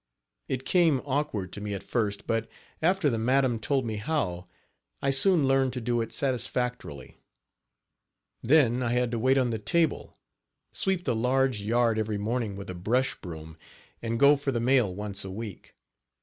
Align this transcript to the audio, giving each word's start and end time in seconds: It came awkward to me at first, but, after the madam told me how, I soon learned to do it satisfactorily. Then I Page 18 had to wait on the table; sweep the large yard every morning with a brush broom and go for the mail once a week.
It 0.47 0.65
came 0.65 0.99
awkward 1.05 1.53
to 1.53 1.61
me 1.61 1.75
at 1.75 1.83
first, 1.83 2.25
but, 2.25 2.49
after 2.81 3.07
the 3.07 3.19
madam 3.19 3.59
told 3.59 3.85
me 3.85 3.97
how, 3.97 4.47
I 4.99 5.11
soon 5.11 5.47
learned 5.47 5.73
to 5.73 5.79
do 5.79 6.01
it 6.01 6.11
satisfactorily. 6.11 7.19
Then 8.41 8.81
I 8.81 8.87
Page 8.87 8.95
18 8.95 8.99
had 9.01 9.11
to 9.11 9.19
wait 9.19 9.37
on 9.37 9.49
the 9.51 9.59
table; 9.59 10.17
sweep 10.73 11.03
the 11.05 11.13
large 11.13 11.61
yard 11.61 11.99
every 11.99 12.17
morning 12.17 12.55
with 12.55 12.71
a 12.71 12.73
brush 12.73 13.13
broom 13.21 13.59
and 14.01 14.19
go 14.19 14.35
for 14.35 14.51
the 14.51 14.59
mail 14.59 14.91
once 14.91 15.23
a 15.23 15.29
week. 15.29 15.75